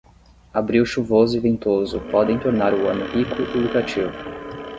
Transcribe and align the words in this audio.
Abril 0.59 0.83
chuvoso 0.91 1.37
e 1.37 1.39
ventoso 1.39 1.99
podem 2.13 2.39
tornar 2.39 2.73
o 2.73 2.87
ano 2.87 3.05
rico 3.09 3.35
e 3.55 3.57
lucrativo. 3.61 4.09